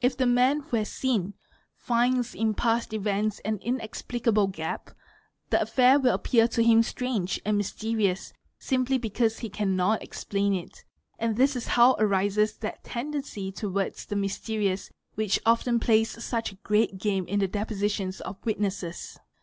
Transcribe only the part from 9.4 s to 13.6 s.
he cannot explain it; and this is how arises that tendency